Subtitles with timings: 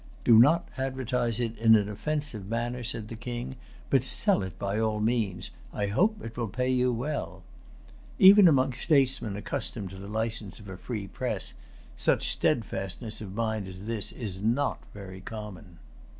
[0.23, 3.55] "Do not advertise it in an offensive manner," said the King,
[3.91, 5.51] "but sell it by all[Pg 276] means.
[5.71, 7.43] I hope it will pay you well."
[8.17, 11.53] Even among statesmen accustomed to the license of a free press,
[11.95, 15.77] such steadfastness of mind as this is not very common.